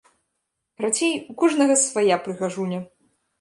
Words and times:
Карацей, 0.79 1.13
у 1.33 1.35
кожнага 1.41 1.75
свая 1.83 2.17
прыгажуня! 2.25 2.81